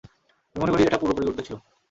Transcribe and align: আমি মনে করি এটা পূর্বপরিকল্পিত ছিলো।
আমি 0.55 0.59
মনে 0.61 0.71
করি 0.73 0.81
এটা 0.83 0.99
পূর্বপরিকল্পিত 1.01 1.41
ছিলো। 1.47 1.57